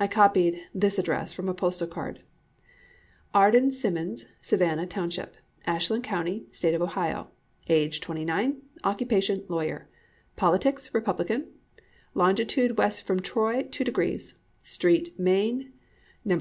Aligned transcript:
I 0.00 0.08
copied 0.08 0.58
this 0.74 0.98
address 0.98 1.32
from 1.32 1.48
a 1.48 1.54
postal 1.54 1.86
card: 1.86 2.18
Alden 3.32 3.70
Simmons, 3.70 4.24
Savannah 4.42 4.88
Township, 4.88 5.36
Ashland 5.68 6.02
County, 6.02 6.46
State 6.50 6.74
of 6.74 6.82
Ohio; 6.82 7.28
Age 7.68 8.00
29; 8.00 8.60
Occupation, 8.82 9.44
Lawyer; 9.46 9.86
Politics, 10.34 10.92
Republican; 10.92 11.46
Longitude 12.12 12.76
West 12.76 13.02
from 13.02 13.20
Troy 13.22 13.62
2°; 13.62 14.38
Street 14.64 15.16
Main 15.16 15.72
No. 16.24 16.36